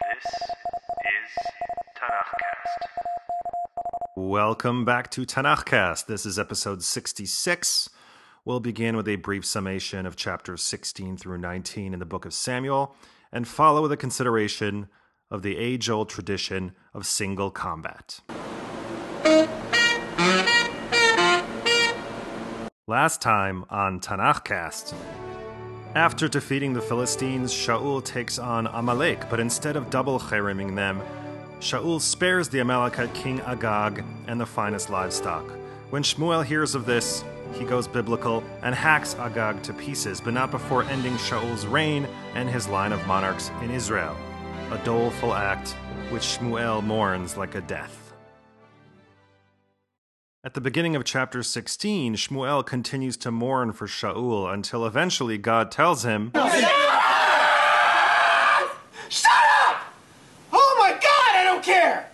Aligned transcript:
This 0.00 0.32
is 0.32 1.30
Tanakhcast. 1.96 2.88
Welcome 4.14 4.84
back 4.84 5.10
to 5.12 5.24
Tanakhcast. 5.24 6.04
This 6.04 6.26
is 6.26 6.38
episode 6.38 6.82
66. 6.82 7.88
We'll 8.44 8.60
begin 8.60 8.96
with 8.96 9.08
a 9.08 9.16
brief 9.16 9.46
summation 9.46 10.04
of 10.04 10.14
chapters 10.14 10.62
16 10.62 11.16
through 11.16 11.38
19 11.38 11.94
in 11.94 11.98
the 11.98 12.04
book 12.04 12.26
of 12.26 12.34
Samuel 12.34 12.94
and 13.32 13.48
follow 13.48 13.80
with 13.80 13.92
a 13.92 13.96
consideration 13.96 14.88
of 15.30 15.40
the 15.40 15.56
age 15.56 15.88
old 15.88 16.10
tradition 16.10 16.72
of 16.92 17.06
single 17.06 17.50
combat. 17.50 18.20
Last 22.86 23.22
time 23.22 23.64
on 23.70 24.00
Tanakhcast. 24.00 24.94
After 25.96 26.28
defeating 26.28 26.74
the 26.74 26.82
Philistines, 26.82 27.54
Shaul 27.54 28.04
takes 28.04 28.38
on 28.38 28.66
Amalek, 28.66 29.30
but 29.30 29.40
instead 29.40 29.76
of 29.76 29.88
double 29.88 30.20
cheriming 30.20 30.76
them, 30.76 31.00
Shaul 31.58 32.02
spares 32.02 32.50
the 32.50 32.60
Amalekite 32.60 33.14
king 33.14 33.40
Agag 33.40 34.04
and 34.26 34.38
the 34.38 34.44
finest 34.44 34.90
livestock. 34.90 35.50
When 35.88 36.02
Shmuel 36.02 36.44
hears 36.44 36.74
of 36.74 36.84
this, 36.84 37.24
he 37.54 37.64
goes 37.64 37.88
biblical 37.88 38.44
and 38.62 38.74
hacks 38.74 39.14
Agag 39.14 39.62
to 39.62 39.72
pieces, 39.72 40.20
but 40.20 40.34
not 40.34 40.50
before 40.50 40.84
ending 40.84 41.14
Shaul's 41.14 41.64
reign 41.64 42.06
and 42.34 42.46
his 42.46 42.68
line 42.68 42.92
of 42.92 43.06
monarchs 43.06 43.50
in 43.62 43.70
Israel. 43.70 44.14
A 44.72 44.78
doleful 44.84 45.32
act 45.32 45.70
which 46.10 46.24
Shmuel 46.24 46.84
mourns 46.84 47.38
like 47.38 47.54
a 47.54 47.62
death. 47.62 48.05
At 50.46 50.54
the 50.54 50.60
beginning 50.60 50.94
of 50.94 51.02
chapter 51.02 51.42
16, 51.42 52.14
Shmuel 52.14 52.64
continues 52.64 53.16
to 53.16 53.32
mourn 53.32 53.72
for 53.72 53.88
Shaul 53.88 54.48
until 54.54 54.86
eventually 54.86 55.38
God 55.38 55.72
tells 55.72 56.04
him, 56.04 56.30
Shut 56.36 56.46
up! 59.64 59.92
Oh 60.52 60.76
my 60.78 60.92
god, 60.92 61.34
I 61.34 61.42
don't 61.42 61.64
care! 61.64 62.12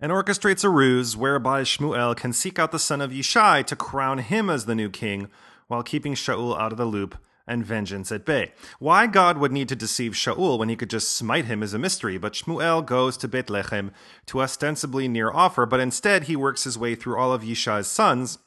and 0.00 0.10
orchestrates 0.10 0.64
a 0.64 0.70
ruse 0.70 1.14
whereby 1.14 1.60
Shmuel 1.60 2.16
can 2.16 2.32
seek 2.32 2.58
out 2.58 2.72
the 2.72 2.78
son 2.78 3.02
of 3.02 3.10
Yishai 3.10 3.66
to 3.66 3.76
crown 3.76 4.16
him 4.16 4.48
as 4.48 4.64
the 4.64 4.74
new 4.74 4.88
king 4.88 5.28
while 5.66 5.82
keeping 5.82 6.14
Shaul 6.14 6.58
out 6.58 6.72
of 6.72 6.78
the 6.78 6.86
loop 6.86 7.18
and 7.48 7.64
vengeance 7.64 8.12
at 8.12 8.24
bay. 8.24 8.52
Why 8.78 9.06
God 9.06 9.38
would 9.38 9.50
need 9.50 9.68
to 9.70 9.76
deceive 9.76 10.12
Shaul 10.12 10.58
when 10.58 10.68
he 10.68 10.76
could 10.76 10.90
just 10.90 11.12
smite 11.12 11.46
him 11.46 11.62
is 11.62 11.74
a 11.74 11.78
mystery, 11.78 12.18
but 12.18 12.34
Shmuel 12.34 12.84
goes 12.84 13.16
to 13.16 13.28
Bethlehem 13.28 13.90
to 14.26 14.42
ostensibly 14.42 15.08
near 15.08 15.32
offer, 15.32 15.66
but 15.66 15.80
instead 15.80 16.24
he 16.24 16.36
works 16.36 16.64
his 16.64 16.78
way 16.78 16.94
through 16.94 17.18
all 17.18 17.32
of 17.32 17.42
Yishai's 17.42 17.88
sons 17.88 18.38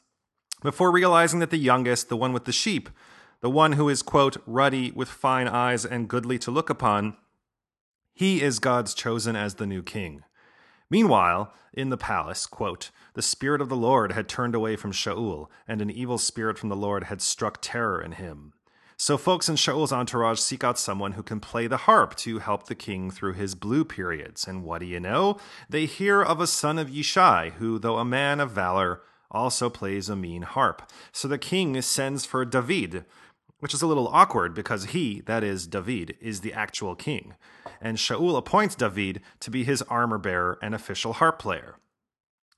before 0.62 0.92
realizing 0.92 1.40
that 1.40 1.50
the 1.50 1.58
youngest, 1.58 2.08
the 2.08 2.16
one 2.16 2.32
with 2.32 2.44
the 2.44 2.52
sheep, 2.52 2.88
the 3.40 3.50
one 3.50 3.72
who 3.72 3.88
is, 3.88 4.02
quote, 4.02 4.36
ruddy 4.46 4.92
with 4.92 5.08
fine 5.08 5.48
eyes 5.48 5.84
and 5.84 6.08
goodly 6.08 6.38
to 6.38 6.50
look 6.50 6.70
upon, 6.70 7.16
he 8.14 8.40
is 8.40 8.60
God's 8.60 8.94
chosen 8.94 9.34
as 9.34 9.54
the 9.54 9.66
new 9.66 9.82
king. 9.82 10.22
Meanwhile, 10.88 11.52
in 11.72 11.88
the 11.88 11.96
palace, 11.96 12.46
quote, 12.46 12.90
the 13.14 13.22
spirit 13.22 13.60
of 13.60 13.68
the 13.68 13.76
Lord 13.76 14.12
had 14.12 14.28
turned 14.28 14.54
away 14.54 14.76
from 14.76 14.92
Shaul, 14.92 15.48
and 15.66 15.82
an 15.82 15.90
evil 15.90 16.18
spirit 16.18 16.58
from 16.58 16.68
the 16.68 16.76
Lord 16.76 17.04
had 17.04 17.20
struck 17.20 17.58
terror 17.60 18.00
in 18.00 18.12
him. 18.12 18.52
So 19.02 19.18
folks 19.18 19.48
in 19.48 19.56
Shaul's 19.56 19.92
entourage 19.92 20.38
seek 20.38 20.62
out 20.62 20.78
someone 20.78 21.14
who 21.14 21.24
can 21.24 21.40
play 21.40 21.66
the 21.66 21.76
harp 21.76 22.14
to 22.18 22.38
help 22.38 22.66
the 22.66 22.76
king 22.76 23.10
through 23.10 23.32
his 23.32 23.56
blue 23.56 23.84
periods. 23.84 24.46
And 24.46 24.62
what 24.62 24.78
do 24.78 24.86
you 24.86 25.00
know? 25.00 25.38
They 25.68 25.86
hear 25.86 26.22
of 26.22 26.40
a 26.40 26.46
son 26.46 26.78
of 26.78 26.88
Yishai, 26.88 27.54
who, 27.54 27.80
though 27.80 27.98
a 27.98 28.04
man 28.04 28.38
of 28.38 28.52
valor, 28.52 29.02
also 29.28 29.68
plays 29.68 30.08
a 30.08 30.14
mean 30.14 30.42
harp. 30.42 30.88
So 31.10 31.26
the 31.26 31.36
king 31.36 31.82
sends 31.82 32.24
for 32.24 32.44
David, 32.44 33.04
which 33.58 33.74
is 33.74 33.82
a 33.82 33.88
little 33.88 34.06
awkward 34.06 34.54
because 34.54 34.84
he, 34.84 35.20
that 35.22 35.42
is 35.42 35.66
David, 35.66 36.16
is 36.20 36.42
the 36.42 36.52
actual 36.52 36.94
king. 36.94 37.34
And 37.80 37.96
Shaul 37.96 38.38
appoints 38.38 38.76
David 38.76 39.20
to 39.40 39.50
be 39.50 39.64
his 39.64 39.82
armor 39.82 40.18
bearer 40.18 40.60
and 40.62 40.76
official 40.76 41.14
harp 41.14 41.40
player. 41.40 41.74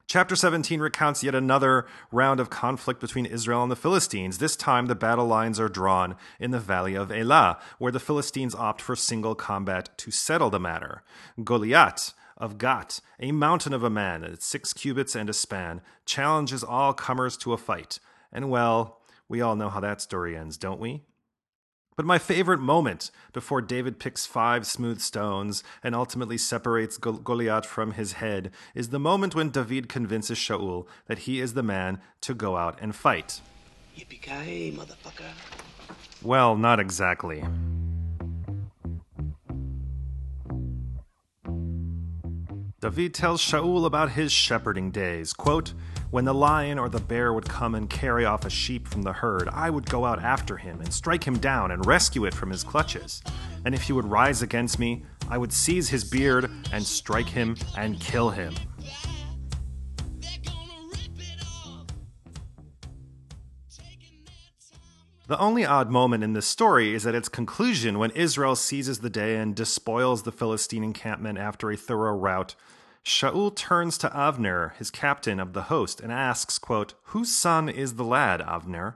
Chapter 0.07 0.37
17 0.37 0.81
recounts 0.81 1.25
yet 1.25 1.35
another 1.35 1.87
round 2.13 2.39
of 2.39 2.51
conflict 2.51 3.01
between 3.01 3.25
Israel 3.25 3.63
and 3.63 3.73
the 3.73 3.77
Philistines. 3.77 4.37
This 4.37 4.55
time, 4.55 4.87
the 4.87 4.95
battle 4.95 5.27
lines 5.27 5.59
are 5.59 5.69
drawn 5.69 6.15
in 6.39 6.51
the 6.51 6.61
valley 6.61 6.95
of 6.95 7.11
Elah, 7.11 7.59
where 7.79 7.91
the 7.91 7.99
Philistines 7.99 8.55
opt 8.55 8.83
for 8.83 8.95
single 8.95 9.35
combat 9.35 9.97
to 9.99 10.11
settle 10.11 10.51
the 10.51 10.61
matter. 10.61 11.03
Goliath 11.43 12.13
of 12.37 12.59
Gath, 12.59 13.01
a 13.19 13.33
mountain 13.33 13.73
of 13.73 13.83
a 13.83 13.91
man 13.91 14.25
at 14.25 14.43
six 14.43 14.75
cubits 14.75 15.17
and 15.17 15.31
a 15.31 15.33
span, 15.33 15.81
challenges 16.05 16.63
all 16.63 16.93
comers 16.93 17.37
to 17.39 17.55
a 17.55 17.59
fight. 17.59 17.99
And 18.31 18.51
well, 18.51 19.01
we 19.29 19.41
all 19.41 19.57
know 19.57 19.71
how 19.71 19.81
that 19.81 20.03
story 20.03 20.37
ends, 20.37 20.59
don't 20.59 20.81
we? 20.81 21.03
But 21.97 22.07
my 22.07 22.19
favorite 22.19 22.61
moment 22.61 23.11
before 23.33 23.61
David 23.61 24.01
picks 24.01 24.27
five 24.27 24.67
smooth 24.67 25.01
stones 25.01 25.63
and 25.83 25.95
ultimately 25.95 26.37
separates 26.37 26.99
Goliath 26.99 27.67
from 27.67 27.93
his 27.93 28.15
head 28.15 28.51
is 28.75 28.89
the 28.89 28.99
moment 28.99 29.35
when 29.35 29.51
David 29.51 29.89
convinces 29.89 30.39
Shaul 30.39 30.87
that 31.07 31.21
he 31.21 31.41
is 31.41 31.55
the 31.55 31.63
man 31.63 32.01
to 32.23 32.35
go 32.35 32.57
out 32.57 32.79
and 32.81 32.97
fight. 32.97 33.41
Yippee-ki-yay, 33.97 34.73
motherfucker. 34.73 35.33
Well, 36.21 36.57
not 36.57 36.81
exactly. 36.81 37.45
David 42.85 43.15
tells 43.15 43.41
Shaul 43.41 43.87
about 43.87 44.11
his 44.11 44.31
shepherding 44.31 44.91
days. 44.91 45.33
Quote, 45.33 45.73
When 46.11 46.27
the 46.27 46.35
lion 46.35 46.79
or 46.79 46.91
the 46.91 47.01
bear 47.01 47.33
would 47.33 47.49
come 47.49 47.75
and 47.75 47.89
carry 47.89 48.27
off 48.27 48.45
a 48.45 48.51
sheep 48.51 48.87
from 48.87 49.01
the 49.01 49.15
herd, 49.15 49.49
I 49.51 49.71
would 49.71 49.89
go 49.89 50.05
out 50.05 50.23
after 50.23 50.59
him 50.59 50.83
and 50.83 50.93
strike 50.93 51.25
him 51.25 51.39
down 51.39 51.71
and 51.71 51.87
rescue 51.87 52.27
it 52.27 52.35
from 52.35 52.51
his 52.51 52.63
clutches. 52.63 53.23
And 53.65 53.75
if 53.75 53.85
he 53.85 53.95
would 53.95 54.05
rise 54.05 54.43
against 54.43 54.79
me, 54.79 55.07
I 55.31 55.39
would 55.39 55.51
seize 55.51 55.89
his 55.89 56.05
beard 56.05 56.51
and 56.75 56.85
strike 56.85 57.31
him 57.31 57.57
and 57.75 57.99
kill 58.01 58.29
him. 58.29 58.55
The 65.27 65.39
only 65.39 65.65
odd 65.65 65.91
moment 65.91 66.23
in 66.23 66.35
this 66.35 66.47
story 66.47 66.95
is 66.95 67.07
at 67.07 67.15
its 67.15 67.31
conclusion 67.31 67.99
when 67.99 68.11
Israel 68.11 68.55
seizes 68.55 68.99
the 68.99 69.09
day 69.09 69.37
and 69.37 69.57
despoils 69.57 70.25
the 70.25 70.33
Philistine 70.33 70.85
encampment 70.85 71.39
after 71.39 71.71
a 71.71 71.79
thorough 71.79 72.15
rout. 72.15 72.55
Shaul 73.05 73.55
turns 73.55 73.99
to 73.99 74.09
Avner, 74.09 74.75
his 74.77 74.91
captain 74.91 75.39
of 75.39 75.53
the 75.53 75.65
host, 75.65 76.01
and 76.01 76.11
asks, 76.11 76.59
quote, 76.59 76.95
Whose 77.09 77.35
son 77.35 77.69
is 77.69 77.95
the 77.95 78.05
lad, 78.05 78.41
Avner? 78.41 78.95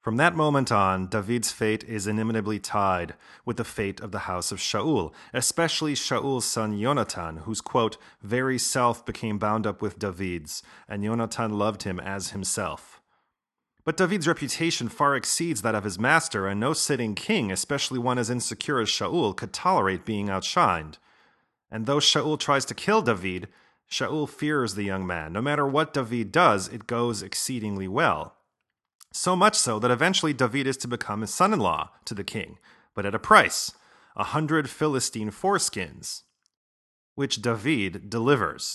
From 0.00 0.16
that 0.16 0.36
moment 0.36 0.72
on, 0.72 1.08
David's 1.08 1.50
fate 1.50 1.84
is 1.84 2.06
inimitably 2.06 2.58
tied 2.60 3.14
with 3.44 3.56
the 3.56 3.64
fate 3.64 4.00
of 4.00 4.12
the 4.12 4.20
house 4.20 4.52
of 4.52 4.58
Shaul, 4.58 5.12
especially 5.34 5.94
Shaul's 5.94 6.44
son 6.44 6.80
Jonathan, 6.80 7.38
whose 7.38 7.60
quote, 7.60 7.98
very 8.22 8.56
self 8.56 9.04
became 9.04 9.36
bound 9.36 9.66
up 9.66 9.82
with 9.82 9.98
David's, 9.98 10.62
and 10.88 11.02
Jonathan 11.02 11.58
loved 11.58 11.82
him 11.82 12.00
as 12.00 12.30
himself. 12.30 13.02
But 13.84 13.96
David's 13.96 14.28
reputation 14.28 14.88
far 14.88 15.14
exceeds 15.14 15.60
that 15.62 15.74
of 15.74 15.84
his 15.84 15.98
master, 15.98 16.46
and 16.46 16.58
no 16.58 16.72
sitting 16.72 17.14
king, 17.14 17.52
especially 17.52 17.98
one 17.98 18.16
as 18.16 18.30
insecure 18.30 18.80
as 18.80 18.88
Shaul, 18.88 19.36
could 19.36 19.52
tolerate 19.52 20.06
being 20.06 20.28
outshined. 20.28 20.98
And 21.70 21.86
though 21.86 21.98
Shaul 21.98 22.38
tries 22.38 22.64
to 22.66 22.74
kill 22.74 23.02
David, 23.02 23.48
Shaul 23.90 24.28
fears 24.28 24.74
the 24.74 24.84
young 24.84 25.06
man. 25.06 25.32
No 25.32 25.42
matter 25.42 25.66
what 25.66 25.92
David 25.92 26.32
does, 26.32 26.68
it 26.68 26.86
goes 26.86 27.22
exceedingly 27.22 27.88
well. 27.88 28.36
So 29.12 29.34
much 29.34 29.54
so 29.54 29.78
that 29.78 29.90
eventually 29.90 30.32
David 30.32 30.66
is 30.66 30.76
to 30.78 30.88
become 30.88 31.22
his 31.22 31.32
son 31.32 31.52
in 31.52 31.60
law 31.60 31.90
to 32.04 32.14
the 32.14 32.24
king, 32.24 32.58
but 32.94 33.06
at 33.06 33.14
a 33.14 33.18
price 33.18 33.72
a 34.16 34.24
hundred 34.24 34.70
Philistine 34.70 35.30
foreskins, 35.30 36.22
which 37.14 37.42
David 37.42 38.08
delivers. 38.08 38.74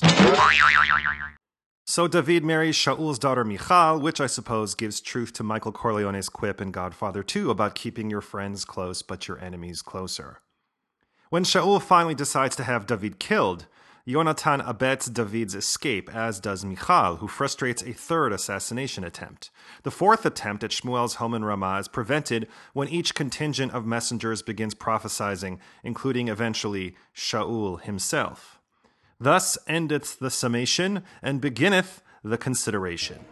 So 1.86 2.08
David 2.08 2.46
marries 2.46 2.76
Shaul's 2.76 3.20
daughter 3.20 3.44
Michal, 3.44 4.00
which 4.00 4.22
I 4.22 4.28
suppose 4.28 4.76
gives 4.76 5.02
truth 5.02 5.34
to 5.34 5.44
Michael 5.44 5.72
Corleone's 5.72 6.30
quip 6.30 6.62
in 6.62 6.72
Godfather 6.72 7.24
2 7.24 7.50
about 7.50 7.76
keeping 7.76 8.10
your 8.10 8.22
friends 8.22 8.66
close 8.66 9.02
but 9.02 9.28
your 9.28 9.40
enemies 9.40 9.82
closer. 9.82 10.42
When 11.32 11.46
Shaul 11.46 11.82
finally 11.82 12.14
decides 12.14 12.58
to 12.58 12.66
have 12.66 12.86
David 12.86 13.18
killed, 13.18 13.66
Jonathan 14.06 14.60
abets 14.60 15.06
David's 15.06 15.56
escape, 15.56 16.14
as 16.14 16.42
does 16.42 16.66
Michal, 16.66 17.16
who 17.16 17.30
frustrates 17.30 17.82
a 17.82 17.94
third 17.94 18.34
assassination 18.34 19.06
attempt. 19.06 19.50
The 19.84 19.92
fourth 19.92 20.26
attempt 20.26 20.62
at 20.66 20.72
Shmuel's 20.72 21.16
home 21.16 21.34
in 21.34 21.46
Ramah 21.46 21.80
is 21.80 21.88
prevented 21.88 22.50
when 22.74 22.90
each 22.90 23.16
contingent 23.16 23.72
of 23.72 23.86
messengers 23.86 24.42
begins 24.42 24.74
prophesying, 24.74 25.62
including 25.86 26.28
eventually 26.28 26.98
Shaul 27.16 27.80
himself. 27.82 28.60
Thus 29.18 29.58
endeth 29.70 30.20
the 30.20 30.32
summation, 30.32 31.02
and 31.22 31.40
beginneth 31.40 32.02
the 32.26 32.38
consideration. 32.38 33.24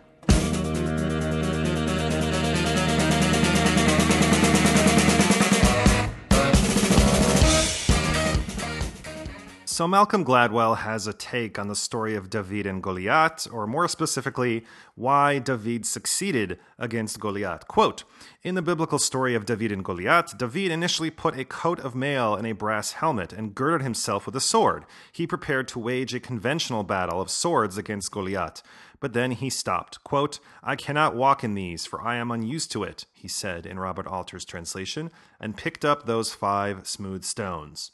So, 9.80 9.88
Malcolm 9.88 10.26
Gladwell 10.26 10.80
has 10.80 11.08
a 11.08 11.14
take 11.14 11.58
on 11.58 11.70
the 11.70 11.74
story 11.74 12.14
of 12.14 12.30
David 12.30 12.68
and 12.68 12.84
Goliath, 12.84 13.48
or 13.50 13.66
more 13.66 13.88
specifically, 13.88 14.66
why 14.96 15.40
David 15.40 15.86
succeeded 15.86 16.60
against 16.78 17.22
Goliath. 17.22 17.66
Quote 17.70 18.04
In 18.44 18.56
the 18.56 18.62
biblical 18.62 19.00
story 19.00 19.36
of 19.36 19.46
David 19.46 19.72
and 19.72 19.86
Goliath, 19.86 20.38
David 20.38 20.72
initially 20.72 21.10
put 21.10 21.40
a 21.40 21.46
coat 21.46 21.80
of 21.80 21.96
mail 21.96 22.36
and 22.36 22.46
a 22.46 22.52
brass 22.52 22.92
helmet 22.92 23.32
and 23.32 23.56
girded 23.56 23.82
himself 23.82 24.26
with 24.26 24.36
a 24.36 24.42
sword. 24.42 24.84
He 25.14 25.26
prepared 25.26 25.70
to 25.70 25.80
wage 25.80 26.14
a 26.14 26.20
conventional 26.20 26.84
battle 26.84 27.22
of 27.22 27.30
swords 27.30 27.78
against 27.78 28.12
Goliath. 28.12 28.62
But 29.00 29.14
then 29.14 29.32
he 29.32 29.50
stopped. 29.50 30.04
Quote, 30.04 30.42
I 30.62 30.76
cannot 30.76 31.16
walk 31.16 31.42
in 31.42 31.54
these, 31.54 31.86
for 31.86 32.02
I 32.02 32.18
am 32.18 32.32
unused 32.32 32.70
to 32.74 32.84
it, 32.84 33.06
he 33.14 33.30
said 33.30 33.66
in 33.66 33.80
Robert 33.80 34.08
Alter's 34.08 34.44
translation, 34.44 35.10
and 35.40 35.56
picked 35.56 35.86
up 35.86 36.06
those 36.06 36.34
five 36.34 36.86
smooth 36.86 37.24
stones. 37.24 37.92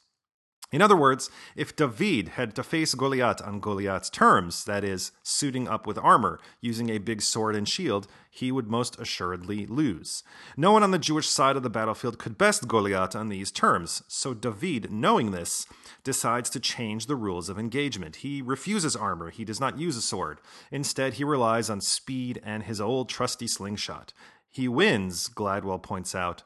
In 0.71 0.81
other 0.81 0.95
words, 0.95 1.29
if 1.55 1.75
David 1.75 2.29
had 2.29 2.55
to 2.55 2.63
face 2.63 2.95
Goliath 2.95 3.41
on 3.41 3.59
Goliath's 3.59 4.09
terms, 4.09 4.65
that 4.65 4.83
is, 4.83 5.11
suiting 5.23 5.67
up 5.67 5.85
with 5.85 5.97
armor, 5.97 6.39
using 6.59 6.89
a 6.89 6.97
big 6.97 7.21
sword 7.21 7.55
and 7.55 7.69
shield, 7.69 8.07
he 8.31 8.51
would 8.51 8.67
most 8.67 8.99
assuredly 8.99 9.67
lose. 9.67 10.23
No 10.57 10.71
one 10.71 10.81
on 10.81 10.91
the 10.91 10.99
Jewish 10.99 11.27
side 11.27 11.55
of 11.55 11.63
the 11.63 11.69
battlefield 11.69 12.17
could 12.17 12.37
best 12.37 12.67
Goliath 12.67 13.15
on 13.15 13.29
these 13.29 13.51
terms, 13.51 14.03
so 14.07 14.33
David, 14.33 14.91
knowing 14.91 15.31
this, 15.31 15.67
decides 16.03 16.49
to 16.49 16.59
change 16.59 17.05
the 17.05 17.15
rules 17.15 17.47
of 17.47 17.59
engagement. 17.59 18.17
He 18.17 18.41
refuses 18.41 18.95
armor, 18.95 19.29
he 19.29 19.45
does 19.45 19.59
not 19.59 19.77
use 19.77 19.95
a 19.95 20.01
sword. 20.01 20.41
Instead, 20.71 21.13
he 21.13 21.23
relies 21.23 21.69
on 21.69 21.79
speed 21.79 22.41
and 22.43 22.63
his 22.63 22.81
old 22.81 23.07
trusty 23.07 23.47
slingshot. 23.47 24.13
He 24.49 24.67
wins, 24.67 25.29
Gladwell 25.29 25.81
points 25.81 26.15
out, 26.15 26.43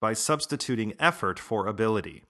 by 0.00 0.12
substituting 0.12 0.94
effort 0.98 1.38
for 1.38 1.66
ability. 1.66 2.24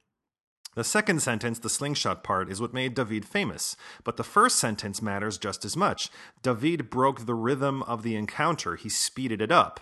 The 0.75 0.85
second 0.85 1.23
sentence, 1.23 1.59
the 1.61 1.69
slingshot 1.69 2.25
part, 2.25 2.51
is 2.51 2.61
what 2.61 2.75
made 2.75 2.95
David 2.95 3.25
famous, 3.25 3.77
but 4.03 4.17
the 4.17 4.25
first 4.25 4.59
sentence 4.59 5.01
matters 5.01 5.39
just 5.39 5.65
as 5.65 5.77
much. 5.77 6.11
David 6.43 6.91
broke 6.91 7.27
the 7.27 7.35
rhythm 7.35 7.83
of 7.85 8.03
the 8.03 8.17
encounter, 8.17 8.75
he 8.77 8.89
speeded 8.89 9.41
it 9.41 9.53
up. 9.53 9.81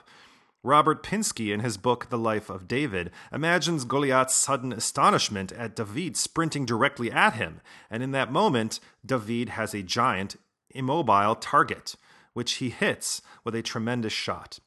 Robert 0.65 1.03
Pinsky, 1.03 1.53
in 1.53 1.61
his 1.61 1.77
book 1.77 2.09
The 2.09 2.19
Life 2.19 2.49
of 2.49 2.69
David, 2.69 3.11
imagines 3.33 3.85
Goliath's 3.85 4.35
sudden 4.35 4.73
astonishment 4.73 5.50
at 5.53 5.75
David 5.75 6.17
sprinting 6.17 6.65
directly 6.65 7.11
at 7.11 7.35
him, 7.35 7.61
and 7.91 8.03
in 8.03 8.12
that 8.12 8.31
moment, 8.31 8.79
David 9.05 9.50
has 9.50 9.75
a 9.75 9.83
giant, 9.83 10.37
immobile 10.71 11.35
target, 11.35 11.97
which 12.33 12.55
he 12.55 12.71
hits 12.71 13.23
with 13.44 13.55
a 13.55 13.62
tremendous 13.62 14.12
shot. 14.12 14.61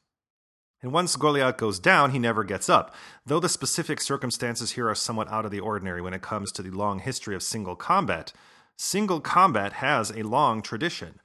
And 0.86 0.92
once 0.92 1.16
Goliath 1.16 1.56
goes 1.56 1.80
down, 1.80 2.12
he 2.12 2.20
never 2.20 2.44
gets 2.44 2.68
up. 2.68 2.94
Though 3.26 3.40
the 3.40 3.48
specific 3.48 4.00
circumstances 4.00 4.70
here 4.70 4.88
are 4.88 4.94
somewhat 4.94 5.28
out 5.32 5.44
of 5.44 5.50
the 5.50 5.58
ordinary 5.58 6.00
when 6.00 6.14
it 6.14 6.22
comes 6.22 6.52
to 6.52 6.62
the 6.62 6.70
long 6.70 7.00
history 7.00 7.34
of 7.34 7.42
single 7.42 7.74
combat, 7.74 8.32
single 8.76 9.20
combat 9.20 9.72
has 9.72 10.10
a 10.10 10.22
long 10.22 10.62
tradition. 10.62 11.18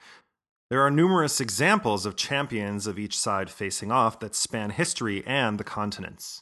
There 0.71 0.81
are 0.81 0.89
numerous 0.89 1.39
examples 1.39 2.07
of 2.07 2.15
champions 2.15 2.87
of 2.87 2.97
each 2.97 3.15
side 3.15 3.51
facing 3.51 3.91
off 3.91 4.19
that 4.21 4.33
span 4.33 4.71
history 4.71 5.23
and 5.27 5.59
the 5.59 5.63
continents. 5.63 6.41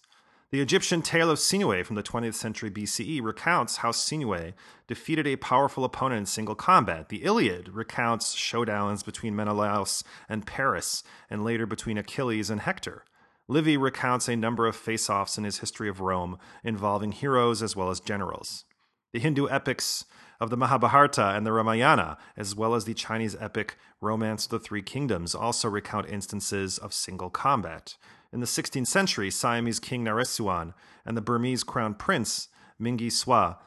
The 0.52 0.62
Egyptian 0.62 1.02
tale 1.02 1.30
of 1.30 1.40
Sinuhe 1.40 1.86
from 1.86 1.98
the 1.98 2.04
20th 2.04 2.36
century 2.36 2.72
BCE 2.72 3.22
recounts 3.22 3.78
how 3.78 3.92
Sinuhe 3.92 4.54
defeated 4.88 5.28
a 5.28 5.36
powerful 5.36 5.84
opponent 5.84 6.20
in 6.20 6.26
single 6.26 6.56
combat. 6.56 7.10
The 7.10 7.26
Iliad 7.26 7.68
recounts 7.68 8.34
showdowns 8.34 9.04
between 9.04 9.36
Menelaus 9.36 10.06
and 10.30 10.48
Paris, 10.48 11.04
and 11.30 11.44
later 11.44 11.66
between 11.66 11.98
Achilles 11.98 12.50
and 12.50 12.62
Hector. 12.62 13.04
Livy 13.50 13.78
recounts 13.78 14.30
a 14.30 14.36
number 14.36 14.68
of 14.68 14.76
face 14.76 15.10
offs 15.10 15.36
in 15.36 15.44
his 15.44 15.58
history 15.58 15.90
of 15.90 16.02
Rome 16.02 16.38
involving 16.64 17.12
heroes 17.12 17.64
as 17.64 17.76
well 17.76 17.90
as 17.90 18.00
generals. 18.00 18.64
The 19.12 19.20
Hindu 19.20 19.50
epics 19.50 20.06
of 20.40 20.52
the 20.52 20.56
Mahabharata 20.56 21.30
and 21.36 21.48
the 21.48 21.52
Ramayana, 21.52 22.20
as 22.38 22.56
well 22.56 22.76
as 22.76 22.86
the 22.86 22.94
Chinese 22.94 23.36
epic 23.40 23.76
Romance 24.02 24.46
of 24.46 24.52
the 24.52 24.60
Three 24.60 24.84
Kingdoms, 24.84 25.34
also 25.34 25.68
recount 25.68 26.08
instances 26.08 26.78
of 26.78 26.94
single 26.94 27.32
combat. 27.32 27.98
In 28.32 28.40
the 28.40 28.46
16th 28.46 28.86
century, 28.86 29.32
Siamese 29.32 29.80
King 29.80 30.06
Naresuan 30.06 30.76
and 31.04 31.18
the 31.18 31.22
Burmese 31.22 31.64
Crown 31.64 31.96
Prince 31.96 32.50
Mingyi 32.80 33.12
Swa 33.12 33.58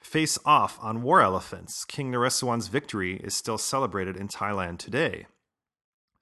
face 0.00 0.36
off 0.44 0.80
on 0.82 1.00
war 1.00 1.20
elephants. 1.20 1.84
King 1.84 2.10
Naresuan's 2.10 2.66
victory 2.66 3.20
is 3.22 3.36
still 3.36 3.56
celebrated 3.56 4.16
in 4.16 4.26
Thailand 4.26 4.78
today. 4.78 5.26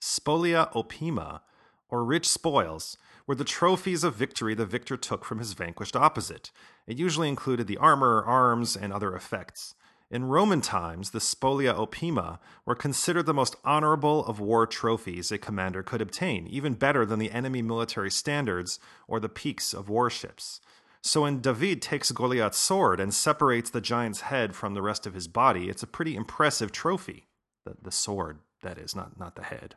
Spolia 0.02 0.70
opima, 0.74 1.40
or 1.88 2.04
rich 2.04 2.28
spoils, 2.28 2.98
were 3.26 3.34
the 3.34 3.44
trophies 3.44 4.04
of 4.04 4.14
victory 4.14 4.54
the 4.54 4.66
victor 4.66 4.96
took 4.96 5.24
from 5.24 5.38
his 5.38 5.52
vanquished 5.52 5.96
opposite. 5.96 6.50
It 6.86 6.98
usually 6.98 7.28
included 7.28 7.66
the 7.66 7.78
armor, 7.78 8.22
arms, 8.24 8.76
and 8.76 8.92
other 8.92 9.14
effects. 9.14 9.74
In 10.08 10.26
Roman 10.26 10.60
times, 10.60 11.10
the 11.10 11.18
spolia 11.18 11.74
opima 11.74 12.38
were 12.64 12.76
considered 12.76 13.26
the 13.26 13.34
most 13.34 13.56
honorable 13.64 14.24
of 14.26 14.38
war 14.38 14.64
trophies 14.64 15.32
a 15.32 15.38
commander 15.38 15.82
could 15.82 16.00
obtain, 16.00 16.46
even 16.46 16.74
better 16.74 17.04
than 17.04 17.18
the 17.18 17.32
enemy 17.32 17.60
military 17.60 18.10
standards 18.10 18.78
or 19.08 19.18
the 19.18 19.28
peaks 19.28 19.74
of 19.74 19.88
warships. 19.88 20.60
So 21.02 21.22
when 21.22 21.40
David 21.40 21.82
takes 21.82 22.12
Goliath's 22.12 22.58
sword 22.58 23.00
and 23.00 23.12
separates 23.12 23.70
the 23.70 23.80
giant's 23.80 24.22
head 24.22 24.54
from 24.54 24.74
the 24.74 24.82
rest 24.82 25.06
of 25.06 25.14
his 25.14 25.26
body, 25.26 25.68
it's 25.68 25.82
a 25.82 25.88
pretty 25.88 26.14
impressive 26.14 26.70
trophy. 26.70 27.26
The, 27.64 27.74
the 27.82 27.92
sword, 27.92 28.38
that 28.62 28.78
is, 28.78 28.94
not, 28.94 29.18
not 29.18 29.34
the 29.34 29.42
head. 29.42 29.74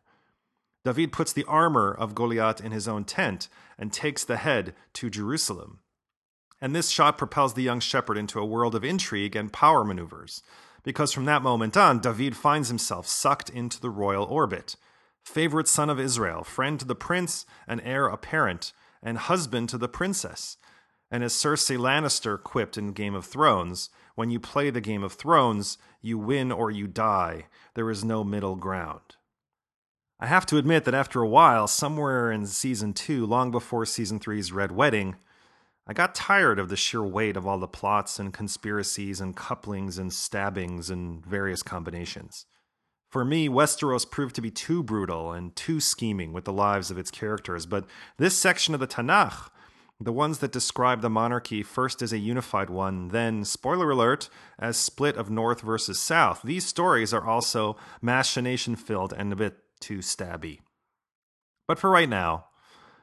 David 0.89 1.11
puts 1.11 1.33
the 1.33 1.45
armor 1.45 1.93
of 1.93 2.15
Goliath 2.15 2.59
in 2.59 2.71
his 2.71 2.87
own 2.87 3.03
tent 3.03 3.47
and 3.77 3.93
takes 3.93 4.23
the 4.23 4.37
head 4.37 4.73
to 4.93 5.09
Jerusalem 5.09 5.79
and 6.61 6.75
this 6.75 6.89
shot 6.89 7.17
propels 7.17 7.53
the 7.53 7.63
young 7.63 7.79
shepherd 7.79 8.17
into 8.17 8.39
a 8.39 8.45
world 8.45 8.75
of 8.75 8.83
intrigue 8.83 9.35
and 9.35 9.53
power 9.53 9.83
maneuvers, 9.83 10.43
because 10.83 11.13
from 11.13 11.25
that 11.25 11.41
moment 11.41 11.77
on, 11.77 11.99
David 11.99 12.35
finds 12.35 12.67
himself 12.67 13.07
sucked 13.07 13.49
into 13.49 13.79
the 13.79 13.89
royal 13.89 14.25
orbit. 14.25 14.75
Favorite 15.23 15.67
son 15.67 15.89
of 15.89 15.99
Israel, 15.99 16.43
friend 16.43 16.79
to 16.79 16.85
the 16.85 16.95
prince, 16.95 17.45
and 17.67 17.81
heir 17.83 18.07
apparent, 18.07 18.73
and 19.01 19.17
husband 19.17 19.69
to 19.69 19.77
the 19.77 19.87
princess. 19.89 20.57
And 21.11 21.23
as 21.23 21.33
Cersei 21.33 21.77
Lannister 21.77 22.41
quipped 22.41 22.77
in 22.77 22.93
Game 22.93 23.15
of 23.15 23.25
Thrones, 23.25 23.89
when 24.15 24.29
you 24.29 24.39
play 24.39 24.69
the 24.69 24.81
Game 24.81 25.03
of 25.03 25.13
Thrones, 25.13 25.77
you 26.01 26.17
win 26.17 26.51
or 26.51 26.71
you 26.71 26.87
die. 26.87 27.45
There 27.73 27.89
is 27.89 28.03
no 28.03 28.23
middle 28.23 28.55
ground. 28.55 29.15
I 30.21 30.27
have 30.27 30.45
to 30.47 30.57
admit 30.57 30.83
that 30.83 30.93
after 30.93 31.21
a 31.21 31.27
while, 31.27 31.65
somewhere 31.65 32.29
in 32.29 32.45
season 32.45 32.91
two, 32.91 33.25
long 33.25 33.51
before 33.51 33.85
season 33.85 34.19
three's 34.19 34.51
Red 34.51 34.69
Wedding, 34.73 35.15
I 35.87 35.93
got 35.93 36.13
tired 36.13 36.59
of 36.59 36.67
the 36.67 36.75
sheer 36.75 37.01
weight 37.01 37.37
of 37.37 37.47
all 37.47 37.57
the 37.57 37.69
plots 37.69 38.19
and 38.19 38.33
conspiracies 38.33 39.21
and 39.21 39.33
couplings 39.33 39.97
and 39.97 40.11
stabbings 40.11 40.89
and 40.89 41.25
various 41.25 41.63
combinations. 41.63 42.45
For 43.07 43.23
me, 43.23 43.47
Westeros 43.47 44.09
proved 44.09 44.35
to 44.35 44.41
be 44.41 44.51
too 44.51 44.83
brutal 44.83 45.31
and 45.31 45.55
too 45.55 45.79
scheming 45.79 46.33
with 46.33 46.43
the 46.43 46.53
lives 46.53 46.91
of 46.91 46.97
its 46.97 47.11
characters, 47.11 47.65
but 47.65 47.85
this 48.17 48.37
section 48.37 48.73
of 48.73 48.81
the 48.81 48.87
Tanakh, 48.87 49.49
the 50.01 50.13
ones 50.13 50.39
that 50.39 50.51
describe 50.51 51.01
the 51.01 51.09
monarchy 51.09 51.63
first 51.63 52.01
as 52.01 52.11
a 52.11 52.17
unified 52.17 52.69
one, 52.69 53.07
then, 53.07 53.45
spoiler 53.45 53.91
alert, 53.91 54.29
as 54.59 54.75
split 54.75 55.15
of 55.15 55.31
North 55.31 55.61
versus 55.61 55.97
South, 55.97 56.41
these 56.43 56.65
stories 56.65 57.13
are 57.13 57.25
also 57.25 57.77
machination 58.01 58.75
filled 58.75 59.13
and 59.13 59.31
a 59.31 59.37
bit 59.37 59.57
too 59.79 59.99
stabby. 59.99 60.59
But 61.67 61.79
for 61.79 61.89
right 61.89 62.09
now, 62.09 62.45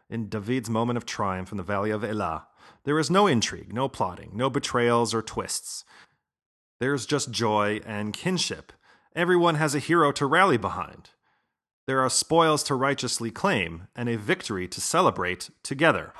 in 0.09 0.28
David's 0.28 0.71
moment 0.71 0.97
of 0.97 1.06
triumph 1.06 1.50
in 1.50 1.56
the 1.56 1.62
Valley 1.62 1.90
of 1.90 2.04
Elah, 2.04 2.47
there 2.85 2.99
is 2.99 3.11
no 3.11 3.26
intrigue, 3.26 3.73
no 3.73 3.88
plotting, 3.88 4.30
no 4.35 4.49
betrayals 4.49 5.12
or 5.14 5.23
twists. 5.23 5.85
There's 6.78 7.06
just 7.06 7.30
joy 7.30 7.80
and 7.87 8.12
kinship. 8.12 8.73
Everyone 9.14 9.54
has 9.54 9.75
a 9.75 9.80
hero 9.80 10.12
to 10.12 10.26
rally 10.26 10.56
behind. 10.56 11.11
There 11.87 12.00
are 12.00 12.11
spoils 12.11 12.62
to 12.64 12.75
righteously 12.75 13.30
claim 13.30 13.88
and 13.95 14.09
a 14.09 14.16
victory 14.16 14.68
to 14.68 14.80
celebrate 14.80 15.50
together. 15.62 16.12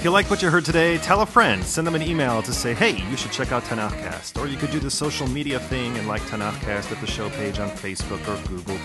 If 0.00 0.04
you 0.04 0.10
like 0.12 0.30
what 0.30 0.40
you 0.40 0.48
heard 0.48 0.64
today, 0.64 0.96
tell 0.96 1.20
a 1.20 1.26
friend. 1.26 1.62
Send 1.62 1.86
them 1.86 1.94
an 1.94 2.00
email 2.00 2.40
to 2.44 2.54
say, 2.54 2.72
hey, 2.72 3.06
you 3.10 3.18
should 3.18 3.32
check 3.32 3.52
out 3.52 3.64
Tanakhcast. 3.64 4.40
Or 4.40 4.46
you 4.46 4.56
could 4.56 4.70
do 4.70 4.78
the 4.80 4.90
social 4.90 5.28
media 5.28 5.60
thing 5.60 5.94
and 5.98 6.08
like 6.08 6.22
Tanakhcast 6.22 6.90
at 6.90 6.98
the 7.02 7.06
show 7.06 7.28
page 7.28 7.58
on 7.58 7.68
Facebook 7.68 8.26
or 8.26 8.48
Google+. 8.48 8.78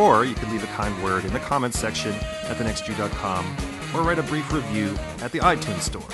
Or 0.00 0.24
you 0.24 0.34
could 0.34 0.50
leave 0.50 0.64
a 0.64 0.66
kind 0.68 1.04
word 1.04 1.26
in 1.26 1.32
the 1.34 1.40
comments 1.40 1.78
section 1.78 2.12
at 2.14 2.56
thenextjew.com 2.56 3.56
or 3.94 4.00
write 4.00 4.18
a 4.18 4.22
brief 4.22 4.50
review 4.50 4.96
at 5.20 5.30
the 5.30 5.40
iTunes 5.40 5.80
Store. 5.80 6.08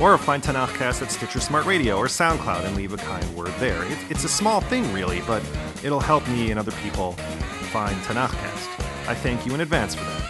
Or 0.00 0.16
find 0.16 0.42
Tanakhcast 0.42 1.02
at 1.02 1.10
Stitcher 1.10 1.40
Smart 1.40 1.66
Radio 1.66 1.98
or 1.98 2.06
SoundCloud 2.06 2.64
and 2.64 2.76
leave 2.76 2.94
a 2.94 2.96
kind 2.96 3.36
word 3.36 3.52
there. 3.58 3.84
It, 3.92 3.98
it's 4.08 4.24
a 4.24 4.28
small 4.30 4.62
thing, 4.62 4.90
really, 4.94 5.20
but 5.26 5.42
it'll 5.84 6.00
help 6.00 6.26
me 6.28 6.50
and 6.50 6.58
other 6.58 6.72
people 6.82 7.12
find 7.72 7.94
Tanakhcast. 8.04 9.06
I 9.06 9.14
thank 9.14 9.44
you 9.44 9.52
in 9.52 9.60
advance 9.60 9.94
for 9.94 10.04
that 10.04 10.27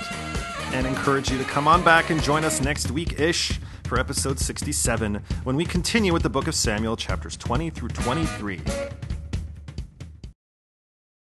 and 0.73 0.87
encourage 0.87 1.31
you 1.31 1.39
to 1.39 1.45
come 1.45 1.67
on 1.67 1.83
back 1.83 2.11
and 2.11 2.23
join 2.23 2.45
us 2.45 2.61
next 2.61 2.91
week 2.91 3.19
ish 3.19 3.59
for 3.85 3.99
episode 3.99 4.39
67 4.39 5.23
when 5.45 5.57
we 5.57 5.65
continue 5.65 6.13
with 6.13 6.23
the 6.23 6.31
book 6.31 6.47
of 6.47 6.55
Samuel, 6.55 6.97
chapters 6.97 7.37
20 7.37 7.71
through 7.71 7.89
23. 7.89 8.61